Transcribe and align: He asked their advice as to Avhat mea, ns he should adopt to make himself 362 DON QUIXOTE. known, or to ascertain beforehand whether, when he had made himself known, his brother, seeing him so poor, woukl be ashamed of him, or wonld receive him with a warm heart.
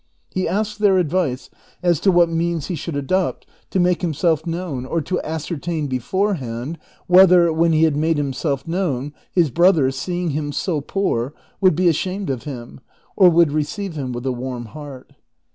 He 0.31 0.47
asked 0.47 0.79
their 0.79 0.97
advice 0.97 1.51
as 1.83 1.99
to 1.99 2.11
Avhat 2.11 2.27
mea, 2.29 2.55
ns 2.55 2.67
he 2.69 2.75
should 2.75 2.95
adopt 2.95 3.45
to 3.69 3.79
make 3.79 4.01
himself 4.01 4.41
362 4.41 4.49
DON 4.49 4.81
QUIXOTE. 4.81 4.89
known, 4.89 4.97
or 4.97 5.01
to 5.03 5.21
ascertain 5.21 5.85
beforehand 5.85 6.79
whether, 7.05 7.53
when 7.53 7.71
he 7.71 7.83
had 7.83 7.95
made 7.95 8.17
himself 8.17 8.67
known, 8.67 9.13
his 9.31 9.51
brother, 9.51 9.91
seeing 9.91 10.31
him 10.31 10.51
so 10.51 10.81
poor, 10.81 11.35
woukl 11.61 11.75
be 11.75 11.87
ashamed 11.87 12.31
of 12.31 12.45
him, 12.45 12.79
or 13.15 13.29
wonld 13.29 13.53
receive 13.53 13.93
him 13.95 14.11
with 14.11 14.25
a 14.25 14.31
warm 14.31 14.65
heart. 14.73 15.11